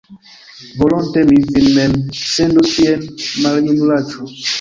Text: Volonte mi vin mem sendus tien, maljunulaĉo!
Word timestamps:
Volonte 0.79 1.17
mi 1.29 1.37
vin 1.49 1.67
mem 1.75 1.93
sendus 2.21 2.73
tien, 2.79 3.05
maljunulaĉo! 3.45 4.31